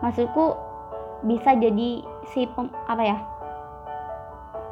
Maksudku 0.00 0.56
bisa 1.28 1.52
jadi 1.56 2.04
si 2.28 2.44
pem, 2.44 2.68
apa 2.88 3.02
ya 3.02 3.18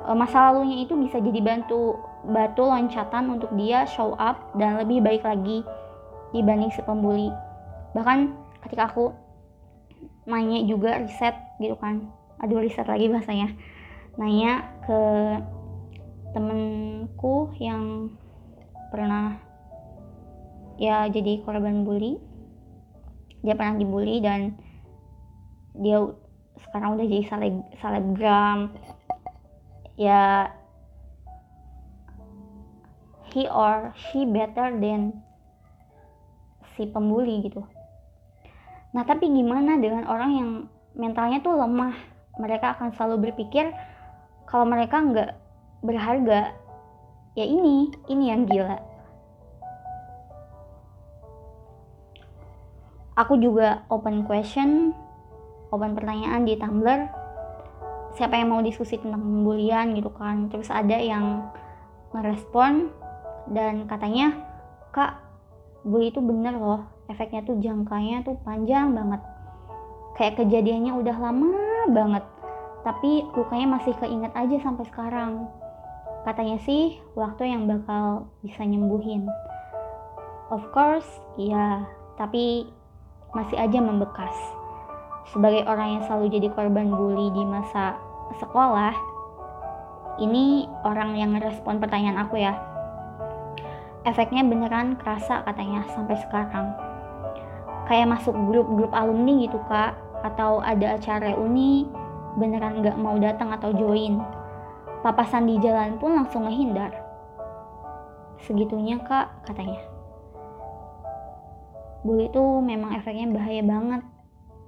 e, 0.09 0.11
masa 0.17 0.49
lalunya 0.49 0.85
itu 0.85 0.97
bisa 0.97 1.21
jadi 1.21 1.41
bantu 1.45 2.01
batu 2.25 2.65
loncatan 2.65 3.39
untuk 3.39 3.53
dia 3.55 3.85
show 3.85 4.17
up 4.17 4.53
dan 4.57 4.81
lebih 4.81 5.05
baik 5.05 5.23
lagi 5.23 5.63
dibanding 6.33 6.73
si 6.73 6.81
pembuli. 6.85 7.31
Bahkan 7.97 8.19
ketika 8.65 8.93
aku 8.93 9.13
nanya 10.29 10.61
juga 10.69 11.01
riset 11.01 11.37
gitu 11.63 11.77
kan. 11.79 12.09
Aduh 12.43 12.61
riset 12.61 12.85
lagi 12.85 13.09
bahasanya. 13.09 13.55
Nanya 14.19 14.67
ke 14.85 15.01
temenku 16.37 17.55
yang 17.57 18.13
pernah 18.93 19.41
ya 20.77 21.09
jadi 21.09 21.41
korban 21.47 21.87
bully. 21.87 22.21
Dia 23.41 23.55
pernah 23.55 23.79
dibully 23.79 24.19
dan 24.19 24.59
dia 25.79 26.03
sekarang 26.67 26.99
udah 26.99 27.07
jadi 27.07 27.25
seleb 27.31 27.55
selebgram 27.79 28.75
ya 29.99 30.51
he 33.35 33.47
or 33.51 33.93
she 33.95 34.25
better 34.25 34.73
than 34.79 35.15
si 36.75 36.87
pembuli 36.89 37.43
gitu. 37.45 37.67
Nah 38.95 39.03
tapi 39.05 39.29
gimana 39.29 39.77
dengan 39.77 40.07
orang 40.09 40.31
yang 40.33 40.51
mentalnya 40.97 41.43
tuh 41.45 41.59
lemah? 41.59 41.95
Mereka 42.39 42.79
akan 42.79 42.95
selalu 42.95 43.31
berpikir 43.31 43.75
kalau 44.47 44.63
mereka 44.63 45.03
nggak 45.03 45.31
berharga 45.83 46.55
ya 47.35 47.45
ini 47.45 47.91
ini 48.07 48.25
yang 48.31 48.47
gila. 48.47 48.79
Aku 53.19 53.35
juga 53.43 53.83
open 53.91 54.23
question 54.23 54.95
open 55.73 55.93
pertanyaan 55.97 56.45
di 56.45 56.55
Tumblr 56.59 57.01
siapa 58.17 58.35
yang 58.41 58.51
mau 58.51 58.63
diskusi 58.65 58.99
tentang 58.99 59.21
pembulian 59.21 59.95
gitu 59.95 60.11
kan 60.15 60.49
terus 60.51 60.73
ada 60.73 60.97
yang 60.97 61.49
ngerespon 62.13 62.91
dan 63.53 63.85
katanya 63.87 64.33
kak 64.91 65.21
bully 65.85 66.11
itu 66.11 66.19
bener 66.25 66.57
loh 66.57 66.83
efeknya 67.09 67.45
tuh 67.45 67.57
jangkanya 67.61 68.25
tuh 68.25 68.37
panjang 68.43 68.93
banget 68.97 69.21
kayak 70.19 70.41
kejadiannya 70.41 70.93
udah 70.99 71.17
lama 71.17 71.53
banget 71.93 72.25
tapi 72.89 73.27
lukanya 73.37 73.79
masih 73.79 73.95
keinget 73.99 74.33
aja 74.33 74.57
sampai 74.63 74.89
sekarang. 74.89 75.45
Katanya 76.25 76.57
sih 76.63 76.97
waktu 77.13 77.53
yang 77.53 77.69
bakal 77.69 78.33
bisa 78.41 78.65
nyembuhin. 78.65 79.29
Of 80.49 80.65
course, 80.73 81.09
iya, 81.37 81.85
tapi 82.17 82.65
masih 83.37 83.61
aja 83.61 83.79
membekas. 83.85 84.33
Sebagai 85.29 85.69
orang 85.69 85.99
yang 85.99 86.03
selalu 86.09 86.27
jadi 86.41 86.49
korban 86.57 86.89
bully 86.89 87.29
di 87.37 87.45
masa 87.45 88.01
sekolah, 88.41 88.97
ini 90.25 90.65
orang 90.89 91.15
yang 91.21 91.37
ngerespon 91.37 91.77
pertanyaan 91.79 92.25
aku 92.25 92.41
ya. 92.41 92.57
Efeknya 94.09 94.41
beneran 94.41 94.97
kerasa 94.97 95.45
katanya 95.45 95.85
sampai 95.93 96.17
sekarang. 96.17 96.73
Kayak 97.85 98.17
masuk 98.17 98.33
grup-grup 98.49 98.93
alumni 98.97 99.45
gitu 99.45 99.61
kak, 99.69 99.97
atau 100.25 100.65
ada 100.65 100.97
acara 100.97 101.37
uni, 101.37 101.85
beneran 102.41 102.81
gak 102.81 102.97
mau 102.97 103.15
datang 103.21 103.53
atau 103.53 103.71
join. 103.77 104.19
Papasan 105.05 105.47
di 105.47 105.61
jalan 105.61 106.01
pun 106.01 106.17
langsung 106.17 106.49
ngehindar. 106.49 106.91
Segitunya 108.43 108.97
kak 109.05 109.45
katanya. 109.45 109.85
Bully 112.03 112.33
itu 112.33 112.45
memang 112.65 112.97
efeknya 112.97 113.29
bahaya 113.29 113.63
banget. 113.63 114.03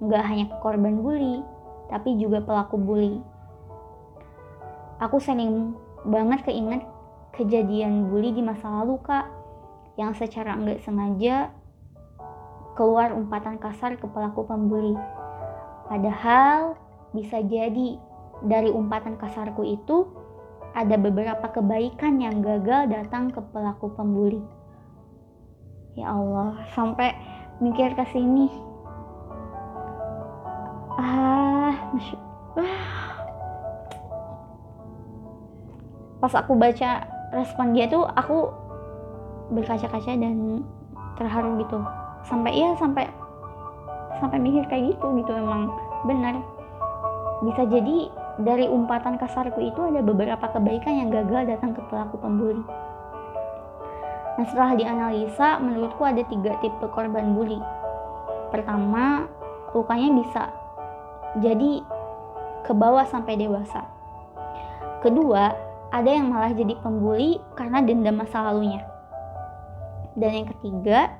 Gak 0.01 0.23
hanya 0.25 0.49
ke 0.49 0.57
korban 0.59 1.05
bully, 1.05 1.45
tapi 1.93 2.17
juga 2.17 2.41
pelaku 2.41 2.75
bully. 2.81 3.21
Aku 5.01 5.21
sering 5.21 5.77
banget 6.05 6.45
keinget 6.45 6.81
kejadian 7.37 8.09
bully 8.09 8.33
di 8.33 8.41
masa 8.41 8.69
lalu 8.81 8.97
kak 9.05 9.29
yang 9.99 10.17
secara 10.17 10.57
nggak 10.57 10.81
sengaja 10.81 11.53
keluar 12.73 13.13
umpatan 13.13 13.59
kasar 13.59 13.99
ke 13.99 14.07
pelaku 14.07 14.47
pembuli. 14.47 14.95
Padahal 15.91 16.79
bisa 17.11 17.43
jadi 17.43 17.99
dari 18.41 18.71
umpatan 18.71 19.19
kasarku 19.19 19.61
itu 19.67 20.07
ada 20.71 20.95
beberapa 20.95 21.51
kebaikan 21.51 22.23
yang 22.23 22.39
gagal 22.39 22.87
datang 22.87 23.27
ke 23.29 23.43
pelaku 23.51 23.91
pembuli. 23.91 24.39
Ya 25.99 26.15
Allah, 26.15 26.63
sampai 26.71 27.11
mikir 27.59 27.91
ke 27.91 28.07
sini. 28.15 28.70
Ah, 31.01 31.73
Pas 36.21 36.33
aku 36.37 36.53
baca 36.53 37.09
respon 37.33 37.73
dia 37.73 37.89
tuh 37.89 38.05
aku 38.05 38.53
berkaca-kaca 39.49 40.13
dan 40.13 40.61
terharu 41.17 41.57
gitu. 41.65 41.81
Sampai 42.29 42.53
iya 42.53 42.77
sampai 42.77 43.09
sampai 44.21 44.37
mikir 44.37 44.69
kayak 44.69 44.93
gitu 44.93 45.07
gitu 45.17 45.33
emang 45.33 45.73
benar. 46.05 46.37
Bisa 47.41 47.65
jadi 47.65 48.13
dari 48.37 48.69
umpatan 48.69 49.17
kasarku 49.17 49.57
itu 49.57 49.81
ada 49.81 50.05
beberapa 50.05 50.45
kebaikan 50.53 50.93
yang 50.93 51.09
gagal 51.09 51.57
datang 51.57 51.73
ke 51.73 51.81
pelaku 51.89 52.21
pembuli. 52.21 52.61
Nah 54.37 54.45
setelah 54.45 54.77
dianalisa 54.77 55.57
menurutku 55.57 56.05
ada 56.05 56.21
tiga 56.29 56.53
tipe 56.61 56.85
korban 56.93 57.33
bully. 57.33 57.57
Pertama 58.53 59.25
lukanya 59.73 60.09
bisa 60.21 60.60
jadi 61.39 61.85
ke 62.67 62.71
bawah 62.75 63.07
sampai 63.07 63.39
dewasa. 63.39 63.87
Kedua 64.99 65.55
ada 65.91 66.09
yang 66.11 66.31
malah 66.31 66.51
jadi 66.51 66.75
pembuli 66.79 67.39
karena 67.55 67.79
dendam 67.83 68.19
masa 68.19 68.43
lalunya. 68.43 68.83
Dan 70.15 70.43
yang 70.43 70.47
ketiga 70.57 71.15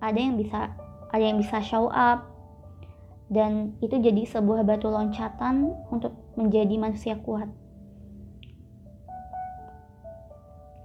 ada 0.00 0.18
yang 0.18 0.36
bisa 0.36 0.72
ada 1.12 1.24
yang 1.24 1.40
bisa 1.40 1.60
show 1.64 1.88
up. 1.88 2.28
Dan 3.26 3.74
itu 3.82 3.98
jadi 3.98 4.22
sebuah 4.22 4.62
batu 4.62 4.86
loncatan 4.86 5.74
untuk 5.90 6.14
menjadi 6.38 6.78
manusia 6.78 7.18
kuat. 7.18 7.50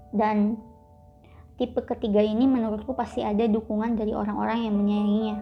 Dan 0.09 0.57
tipe 1.61 1.85
ketiga 1.85 2.25
ini 2.25 2.49
menurutku 2.49 2.97
pasti 2.97 3.21
ada 3.21 3.45
dukungan 3.45 3.93
dari 3.93 4.17
orang-orang 4.17 4.65
yang 4.65 4.73
menyayanginya. 4.73 5.37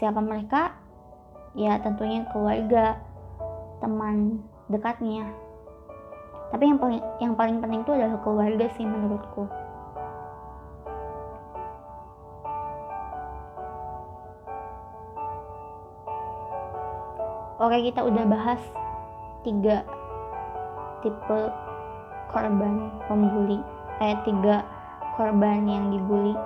Siapa 0.00 0.18
mereka 0.24 0.85
ya 1.56 1.80
tentunya 1.80 2.28
keluarga 2.30 3.00
teman 3.80 4.44
dekatnya. 4.68 5.24
Tapi 6.52 6.62
yang 6.68 6.78
paling 6.78 7.02
yang 7.18 7.32
paling 7.34 7.58
penting 7.64 7.80
itu 7.82 7.92
adalah 7.96 8.20
keluarga 8.22 8.66
sih 8.76 8.84
menurutku. 8.84 9.48
Oke 17.56 17.88
kita 17.88 18.04
udah 18.04 18.24
bahas 18.28 18.60
tiga 19.40 19.80
tipe 21.00 21.40
korban 22.28 22.92
pembuli 23.08 23.64
eh 24.04 24.12
tiga 24.28 24.60
korban 25.16 25.64
yang 25.64 25.88
dibully. 25.88 26.36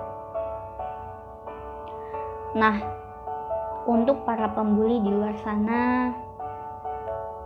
Nah 2.55 3.00
untuk 3.85 4.21
para 4.27 4.51
pembuli 4.53 5.01
di 5.01 5.09
luar 5.09 5.33
sana. 5.41 6.13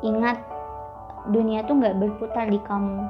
Ingat 0.03 0.37
dunia 1.31 1.63
tuh 1.65 1.79
nggak 1.79 1.97
berputar 1.97 2.49
di 2.51 2.59
kamu. 2.61 3.03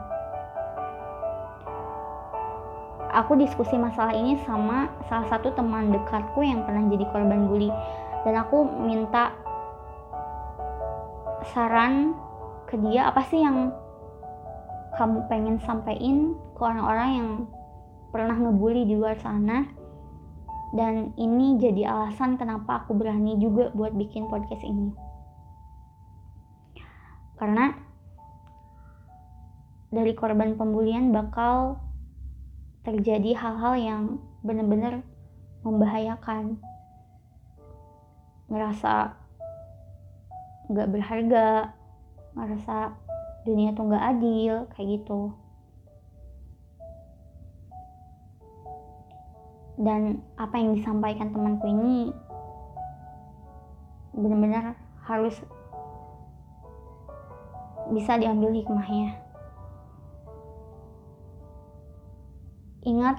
Aku 3.16 3.40
diskusi 3.40 3.80
masalah 3.80 4.12
ini 4.12 4.36
sama 4.44 4.92
salah 5.08 5.28
satu 5.32 5.56
teman 5.56 5.92
dekatku 5.92 6.44
yang 6.44 6.68
pernah 6.68 6.84
jadi 6.92 7.06
korban 7.16 7.48
bully. 7.48 7.72
Dan 8.28 8.36
aku 8.36 8.68
minta 8.84 9.32
saran 11.54 12.18
ke 12.66 12.76
dia 12.82 13.08
apa 13.08 13.22
sih 13.30 13.40
yang 13.40 13.72
kamu 14.98 15.28
pengen 15.28 15.58
sampaikan 15.64 16.34
ke 16.56 16.62
orang-orang 16.64 17.10
yang 17.12 17.30
pernah 18.16 18.36
ngebully 18.36 18.88
di 18.88 18.96
luar 18.96 19.20
sana 19.20 19.68
dan 20.76 21.16
ini 21.16 21.56
jadi 21.56 21.88
alasan 21.88 22.36
kenapa 22.36 22.84
aku 22.84 23.00
berani 23.00 23.40
juga 23.40 23.72
buat 23.72 23.96
bikin 23.96 24.28
podcast 24.28 24.60
ini. 24.68 24.92
Karena 27.40 27.72
dari 29.88 30.12
korban 30.12 30.60
pembulian 30.60 31.16
bakal 31.16 31.80
terjadi 32.84 33.40
hal-hal 33.40 33.74
yang 33.80 34.02
benar-benar 34.44 35.00
membahayakan. 35.64 36.60
Ngerasa 38.52 39.16
nggak 40.70 40.92
berharga 40.92 41.72
ngerasa 42.36 42.92
dunia 43.48 43.72
tuh 43.72 43.88
nggak 43.88 44.06
adil 44.18 44.54
kayak 44.76 45.00
gitu 45.00 45.45
dan 49.76 50.24
apa 50.40 50.56
yang 50.56 50.76
disampaikan 50.76 51.32
temanku 51.36 51.68
ini 51.68 52.12
benar-benar 54.16 54.80
harus 55.04 55.36
bisa 57.92 58.18
diambil 58.18 58.56
hikmahnya 58.56 59.26
Ingat, 62.86 63.18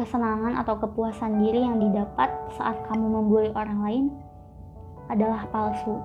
kesenangan 0.00 0.56
atau 0.56 0.80
kepuasan 0.80 1.44
diri 1.44 1.60
yang 1.60 1.76
didapat 1.76 2.32
saat 2.56 2.80
kamu 2.88 3.20
membuli 3.20 3.52
orang 3.52 3.84
lain 3.84 4.04
adalah 5.12 5.44
palsu. 5.52 6.00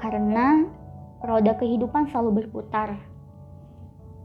Karena 0.00 0.64
roda 1.20 1.52
kehidupan 1.60 2.08
selalu 2.08 2.40
berputar. 2.40 2.96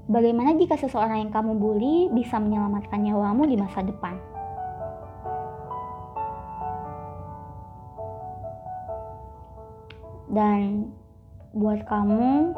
Bagaimana 0.04 0.52
jika 0.60 0.76
seseorang 0.76 1.24
yang 1.24 1.32
kamu 1.32 1.56
bully 1.56 2.12
bisa 2.12 2.36
menyelamatkan 2.36 3.08
nyawamu 3.08 3.48
di 3.48 3.56
masa 3.56 3.80
depan? 3.88 4.20
Dan 10.28 10.92
buat 11.56 11.88
kamu, 11.88 12.52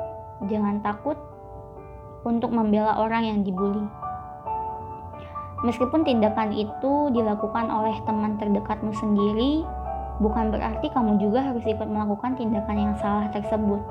jangan 0.49 0.81
takut 0.81 1.13
untuk 2.25 2.49
membela 2.49 2.97
orang 2.97 3.29
yang 3.29 3.39
dibully. 3.45 3.85
Meskipun 5.61 6.01
tindakan 6.01 6.49
itu 6.49 7.13
dilakukan 7.13 7.69
oleh 7.69 7.93
teman 8.09 8.41
terdekatmu 8.41 8.89
sendiri, 8.97 9.61
bukan 10.17 10.49
berarti 10.49 10.89
kamu 10.89 11.21
juga 11.21 11.45
harus 11.45 11.61
ikut 11.61 11.85
melakukan 11.85 12.33
tindakan 12.33 12.89
yang 12.89 12.95
salah 12.97 13.29
tersebut, 13.29 13.85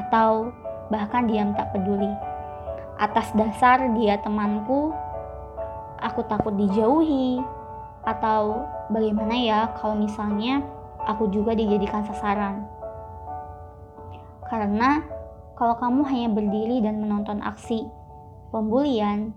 atau 0.00 0.48
bahkan 0.88 1.28
diam 1.28 1.52
tak 1.52 1.68
peduli. 1.76 2.33
Atas 2.94 3.34
dasar 3.34 3.90
dia 3.98 4.22
temanku, 4.22 4.94
aku 5.98 6.20
takut 6.30 6.54
dijauhi, 6.54 7.42
atau 8.04 8.68
bagaimana 8.92 9.34
ya 9.34 9.60
kalau 9.80 9.96
misalnya 9.96 10.60
aku 11.08 11.32
juga 11.32 11.56
dijadikan 11.56 12.04
sasaran. 12.04 12.68
Karena 14.46 15.02
kalau 15.56 15.74
kamu 15.80 16.00
hanya 16.06 16.28
berdiri 16.30 16.84
dan 16.84 17.00
menonton 17.00 17.40
aksi 17.40 17.88
pembulian, 18.52 19.32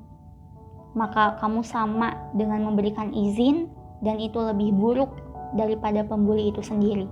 maka 0.94 1.40
kamu 1.40 1.64
sama 1.64 2.14
dengan 2.36 2.68
memberikan 2.68 3.14
izin 3.16 3.72
dan 4.04 4.20
itu 4.22 4.38
lebih 4.38 4.76
buruk 4.76 5.10
daripada 5.56 6.04
pembuli 6.04 6.52
itu 6.52 6.60
sendiri. 6.60 7.08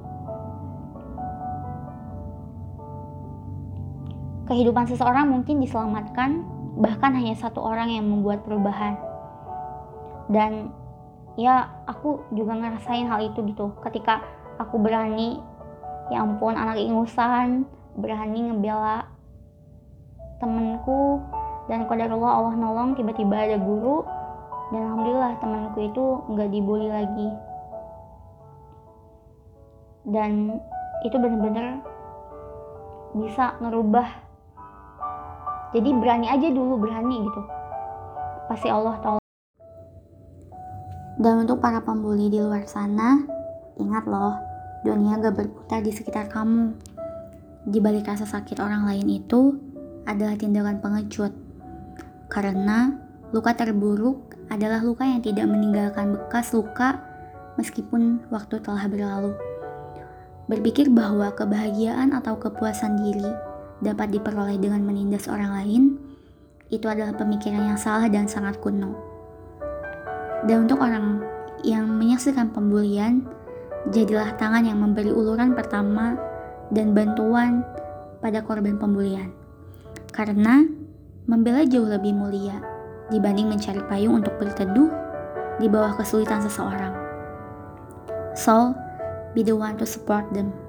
Kehidupan 4.45 4.85
seseorang 4.85 5.29
mungkin 5.29 5.61
diselamatkan 5.61 6.45
bahkan 6.77 7.15
hanya 7.15 7.33
satu 7.37 7.63
orang 7.63 7.89
yang 7.89 8.05
membuat 8.05 8.45
perubahan. 8.45 8.99
Dan 10.29 10.73
ya 11.35 11.69
aku 11.85 12.23
juga 12.33 12.55
ngerasain 12.57 13.09
hal 13.09 13.31
itu 13.31 13.41
gitu. 13.45 13.73
Ketika 13.81 14.21
aku 14.61 14.79
berani 14.79 15.41
ya 16.13 16.21
ampun 16.21 16.53
anak 16.53 16.77
ingusan 16.77 17.65
berani 17.97 18.51
ngebela 18.51 19.09
temenku 20.37 21.23
dan 21.65 21.89
kodarullah 21.89 22.43
Allah 22.43 22.55
nolong 22.59 22.93
tiba-tiba 22.93 23.33
ada 23.33 23.57
guru 23.57 24.05
dan 24.69 24.81
alhamdulillah 24.91 25.33
temanku 25.41 25.79
itu 25.89 26.03
nggak 26.29 26.49
dibully 26.53 26.89
lagi. 26.91 27.29
Dan 30.05 30.61
itu 31.01 31.17
bener-bener 31.17 31.81
bisa 33.17 33.57
ngerubah 33.63 34.24
jadi 35.71 35.89
berani 35.95 36.27
aja 36.29 36.47
dulu 36.51 36.77
berani 36.83 37.25
gitu. 37.25 37.41
Pasti 38.45 38.67
Allah 38.69 38.95
tahu. 39.01 39.19
Dan 41.15 41.47
untuk 41.47 41.63
para 41.63 41.79
pembuli 41.79 42.27
di 42.27 42.43
luar 42.43 42.67
sana 42.67 43.23
ingat 43.79 44.03
loh 44.03 44.35
dunia 44.85 45.17
gak 45.17 45.33
berputar 45.33 45.81
di 45.81 45.89
sekitar 45.89 46.29
kamu. 46.29 46.75
Di 47.65 47.81
balik 47.81 48.05
rasa 48.05 48.29
sakit 48.29 48.61
orang 48.61 48.85
lain 48.85 49.07
itu 49.09 49.57
adalah 50.05 50.37
tindakan 50.37 50.77
pengecut. 50.83 51.33
Karena 52.29 52.93
luka 53.33 53.57
terburuk 53.57 54.37
adalah 54.53 54.85
luka 54.85 55.01
yang 55.01 55.25
tidak 55.25 55.49
meninggalkan 55.49 56.13
bekas 56.13 56.53
luka 56.53 57.01
meskipun 57.57 58.21
waktu 58.29 58.61
telah 58.61 58.85
berlalu. 58.85 59.33
Berpikir 60.45 60.93
bahwa 60.93 61.33
kebahagiaan 61.33 62.13
atau 62.13 62.37
kepuasan 62.37 63.01
diri 63.01 63.54
dapat 63.83 64.11
diperoleh 64.15 64.55
dengan 64.59 64.83
menindas 64.83 65.27
orang 65.27 65.51
lain, 65.63 65.83
itu 66.71 66.85
adalah 66.87 67.13
pemikiran 67.15 67.75
yang 67.75 67.79
salah 67.79 68.07
dan 68.07 68.27
sangat 68.27 68.57
kuno. 68.59 68.95
Dan 70.45 70.69
untuk 70.69 70.81
orang 70.81 71.25
yang 71.65 71.89
menyaksikan 71.89 72.53
pembulian, 72.53 73.25
jadilah 73.89 74.33
tangan 74.37 74.65
yang 74.65 74.77
memberi 74.81 75.09
uluran 75.09 75.57
pertama 75.57 76.17
dan 76.73 76.93
bantuan 76.93 77.65
pada 78.21 78.41
korban 78.41 78.77
pembulian. 78.77 79.29
Karena 80.13 80.65
membela 81.25 81.65
jauh 81.65 81.85
lebih 81.85 82.13
mulia 82.13 82.61
dibanding 83.13 83.49
mencari 83.49 83.81
payung 83.85 84.21
untuk 84.21 84.33
berteduh 84.41 84.89
di 85.61 85.67
bawah 85.69 85.93
kesulitan 85.97 86.41
seseorang. 86.41 86.93
So, 88.35 88.73
be 89.37 89.45
the 89.45 89.55
one 89.55 89.77
to 89.79 89.85
support 89.87 90.27
them. 90.33 90.64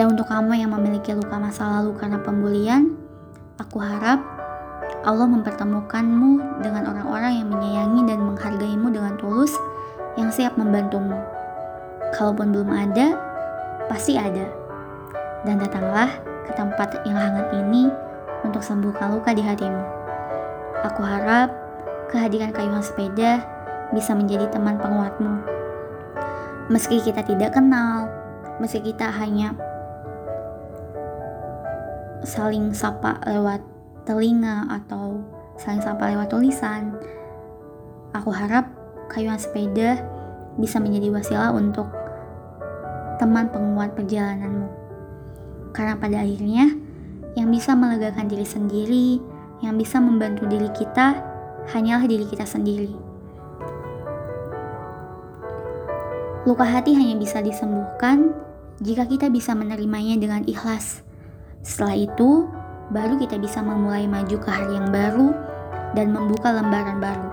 Dan 0.00 0.16
untuk 0.16 0.24
kamu 0.24 0.56
yang 0.56 0.72
memiliki 0.72 1.12
luka 1.12 1.36
masa 1.36 1.68
lalu 1.80 1.92
karena 2.00 2.16
pembulian, 2.16 2.96
aku 3.60 3.76
harap 3.76 4.24
Allah 5.04 5.26
mempertemukanmu 5.28 6.62
dengan 6.64 6.88
orang-orang 6.88 7.42
yang 7.42 7.48
menyayangi 7.50 8.02
dan 8.08 8.18
menghargaimu 8.24 8.88
dengan 8.88 9.18
tulus 9.20 9.52
yang 10.16 10.32
siap 10.32 10.56
membantumu. 10.56 11.18
Kalaupun 12.16 12.54
belum 12.54 12.70
ada, 12.72 13.18
pasti 13.90 14.16
ada. 14.16 14.48
Dan 15.42 15.58
datanglah 15.58 16.08
ke 16.48 16.52
tempat 16.54 17.02
yang 17.04 17.18
hangat 17.18 17.50
ini 17.52 17.90
untuk 18.46 18.62
sembuhkan 18.62 19.12
luka 19.12 19.34
di 19.34 19.42
hatimu. 19.42 19.84
Aku 20.86 21.02
harap 21.04 21.52
kehadiran 22.08 22.54
kayuhan 22.54 22.84
sepeda 22.84 23.42
bisa 23.92 24.16
menjadi 24.16 24.48
teman 24.48 24.80
penguatmu. 24.80 25.42
Meski 26.70 27.02
kita 27.02 27.26
tidak 27.26 27.58
kenal, 27.58 28.06
meski 28.62 28.80
kita 28.80 29.10
hanya 29.10 29.52
saling 32.22 32.70
sapa 32.70 33.18
lewat 33.26 33.62
telinga 34.06 34.66
atau 34.70 35.22
saling 35.58 35.82
sapa 35.82 36.10
lewat 36.10 36.30
tulisan. 36.30 36.94
Aku 38.14 38.30
harap 38.30 38.70
kayuhan 39.10 39.38
sepeda 39.38 40.02
bisa 40.58 40.78
menjadi 40.78 41.10
wasilah 41.10 41.50
untuk 41.54 41.88
teman 43.18 43.50
penguat 43.50 43.94
perjalananmu. 43.98 44.68
Karena 45.72 45.96
pada 45.96 46.20
akhirnya, 46.20 46.68
yang 47.32 47.48
bisa 47.48 47.72
melegakan 47.72 48.28
diri 48.28 48.44
sendiri, 48.44 49.08
yang 49.64 49.80
bisa 49.80 49.96
membantu 49.96 50.44
diri 50.44 50.68
kita, 50.76 51.16
hanyalah 51.72 52.04
diri 52.04 52.28
kita 52.28 52.44
sendiri. 52.44 52.92
Luka 56.42 56.66
hati 56.66 56.92
hanya 56.98 57.14
bisa 57.16 57.38
disembuhkan 57.38 58.34
jika 58.82 59.06
kita 59.06 59.30
bisa 59.30 59.54
menerimanya 59.54 60.18
dengan 60.18 60.42
ikhlas 60.42 61.06
setelah 61.62 61.94
itu, 61.94 62.50
baru 62.90 63.14
kita 63.22 63.38
bisa 63.38 63.62
memulai 63.62 64.10
maju 64.10 64.34
ke 64.34 64.48
hari 64.50 64.74
yang 64.74 64.90
baru 64.90 65.30
dan 65.94 66.10
membuka 66.10 66.50
lembaran 66.50 66.98
baru. 66.98 67.30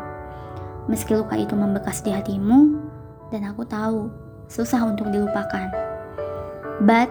Meski 0.85 1.17
luka 1.17 1.33
itu 1.33 1.57
membekas 1.57 2.05
di 2.05 2.13
hatimu, 2.13 2.77
dan 3.33 3.49
aku 3.49 3.65
tahu 3.65 4.09
susah 4.49 4.85
untuk 4.85 5.09
dilupakan. 5.09 5.69
But 6.85 7.09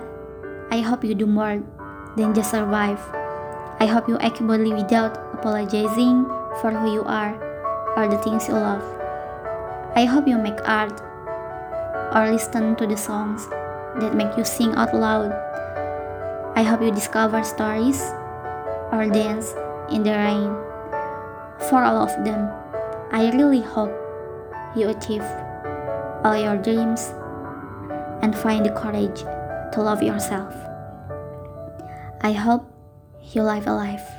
I 0.71 0.79
hope 0.83 1.03
you 1.03 1.19
do 1.19 1.27
more 1.27 1.59
than 2.15 2.35
just 2.35 2.55
survive. 2.55 3.03
I 3.79 3.87
hope 3.87 4.11
you 4.11 4.19
act 4.19 4.43
boldly 4.43 4.75
without 4.75 5.15
apologizing 5.39 6.27
for 6.63 6.71
who 6.75 6.91
you 6.91 7.07
are 7.07 7.35
or 7.95 8.11
the 8.11 8.19
things 8.23 8.47
you 8.47 8.59
love. 8.59 8.83
I 9.95 10.07
hope 10.07 10.27
you 10.27 10.39
make 10.39 10.59
art 10.67 10.95
or 12.15 12.31
listen 12.31 12.75
to 12.79 12.87
the 12.87 12.99
songs 12.99 13.47
that 14.03 14.15
make 14.15 14.35
you 14.39 14.43
sing 14.43 14.75
out 14.75 14.95
loud 14.95 15.31
I 16.59 16.67
hope 16.67 16.83
you 16.83 16.91
discover 16.91 17.39
stories 17.47 18.03
or 18.91 19.07
dance 19.07 19.55
in 19.95 20.03
the 20.03 20.11
rain. 20.11 20.51
For 21.71 21.87
all 21.87 22.03
of 22.03 22.11
them, 22.27 22.51
I 23.15 23.31
really 23.31 23.63
hope 23.63 23.95
you 24.75 24.91
achieve 24.91 25.23
all 26.27 26.35
your 26.35 26.59
dreams 26.59 27.15
and 28.27 28.35
find 28.35 28.67
the 28.67 28.75
courage 28.75 29.23
to 29.71 29.79
love 29.79 30.03
yourself. 30.03 30.51
I 32.27 32.35
hope 32.35 32.67
you 33.31 33.47
live 33.47 33.71
a 33.71 33.79
life. 33.79 34.11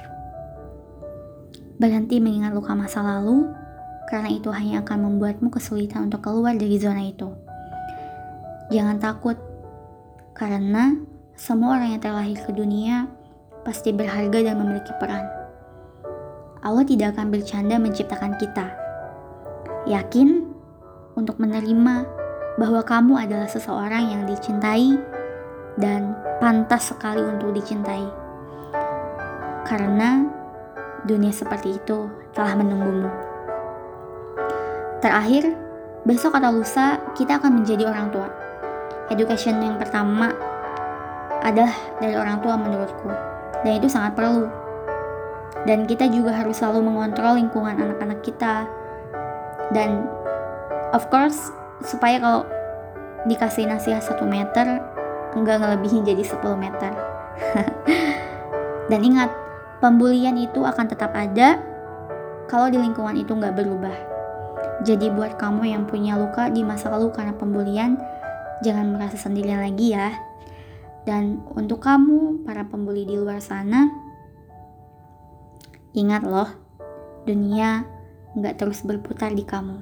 Berhenti 1.75 2.23
mengingat 2.23 2.55
luka 2.55 2.71
masa 2.71 3.03
lalu, 3.03 3.51
karena 4.07 4.31
itu 4.31 4.47
hanya 4.55 4.79
akan 4.87 5.11
membuatmu 5.11 5.51
kesulitan 5.51 6.07
untuk 6.07 6.23
keluar 6.23 6.55
dari 6.55 6.79
zona 6.79 7.03
itu. 7.03 7.35
Jangan 8.71 8.95
takut, 8.95 9.35
karena 10.31 10.95
semua 11.39 11.79
orang 11.79 11.95
yang 11.95 12.03
terlahir 12.03 12.35
ke 12.35 12.51
dunia 12.51 13.07
pasti 13.63 13.95
berharga 13.95 14.43
dan 14.43 14.59
memiliki 14.59 14.91
peran. 14.99 15.23
Allah 16.59 16.83
tidak 16.83 17.15
akan 17.15 17.31
bercanda 17.31 17.79
menciptakan 17.79 18.35
kita. 18.35 18.67
Yakin 19.87 20.43
untuk 21.15 21.39
menerima 21.39 22.03
bahwa 22.59 22.83
kamu 22.83 23.23
adalah 23.23 23.47
seseorang 23.47 24.11
yang 24.11 24.27
dicintai 24.27 24.99
dan 25.79 26.11
pantas 26.43 26.91
sekali 26.91 27.23
untuk 27.23 27.55
dicintai. 27.55 28.03
Karena 29.63 30.27
dunia 31.07 31.31
seperti 31.31 31.79
itu 31.79 32.11
telah 32.35 32.51
menunggumu. 32.59 33.07
Terakhir, 34.99 35.55
besok 36.03 36.35
atau 36.35 36.51
lusa 36.51 36.99
kita 37.15 37.39
akan 37.39 37.63
menjadi 37.63 37.87
orang 37.87 38.11
tua. 38.11 38.27
Education 39.07 39.63
yang 39.63 39.79
pertama 39.79 40.48
adalah 41.43 41.71
dari 41.99 42.15
orang 42.15 42.43
tua 42.43 42.55
menurutku. 42.59 43.09
Dan 43.63 43.79
itu 43.79 43.87
sangat 43.91 44.15
perlu. 44.15 44.47
Dan 45.67 45.83
kita 45.83 46.07
juga 46.07 46.31
harus 46.31 46.59
selalu 46.59 46.87
mengontrol 46.87 47.35
lingkungan 47.35 47.75
anak-anak 47.75 48.19
kita. 48.23 48.67
Dan 49.75 50.07
of 50.95 51.07
course 51.11 51.51
supaya 51.83 52.19
kalau 52.19 52.41
dikasih 53.27 53.67
nasihat 53.67 53.99
satu 53.99 54.23
meter 54.23 54.79
enggak 55.35 55.59
ngelebihin 55.59 56.07
jadi 56.07 56.23
10 56.23 56.39
meter. 56.55 56.91
Dan 58.89 58.99
ingat 59.05 59.29
pembulian 59.83 60.35
itu 60.39 60.65
akan 60.65 60.89
tetap 60.89 61.13
ada 61.13 61.61
kalau 62.49 62.71
di 62.71 62.81
lingkungan 62.81 63.13
itu 63.19 63.35
nggak 63.35 63.53
berubah. 63.53 63.95
Jadi 64.81 65.11
buat 65.11 65.35
kamu 65.35 65.69
yang 65.69 65.83
punya 65.85 66.15
luka 66.15 66.47
di 66.49 66.63
masa 66.63 66.89
lalu 66.89 67.11
karena 67.11 67.35
pembulian 67.35 67.99
jangan 68.63 68.95
merasa 68.95 69.19
sendirian 69.19 69.59
lagi 69.59 69.95
ya 69.95 70.28
dan 71.09 71.41
untuk 71.57 71.81
kamu, 71.81 72.45
para 72.45 72.69
pembeli 72.69 73.01
di 73.01 73.17
luar 73.17 73.41
sana, 73.41 73.89
ingat 75.97 76.21
loh, 76.21 76.53
dunia 77.25 77.81
nggak 78.37 78.61
terus 78.61 78.85
berputar 78.85 79.33
di 79.33 79.41
kamu. 79.41 79.81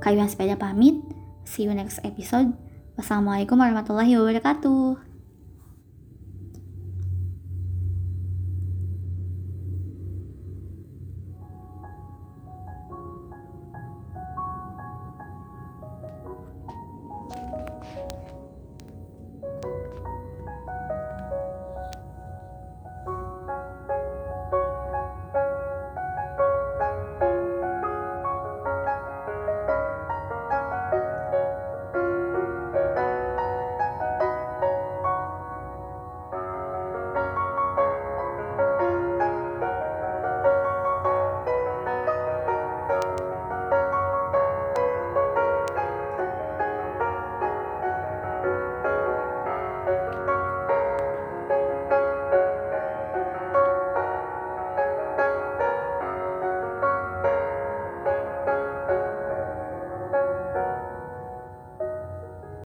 Kayuan 0.00 0.32
sepeda 0.32 0.56
pamit, 0.56 1.04
see 1.44 1.68
you 1.68 1.76
next 1.76 2.00
episode. 2.00 2.56
Wassalamualaikum 2.96 3.60
warahmatullahi 3.60 4.16
wabarakatuh. 4.16 5.11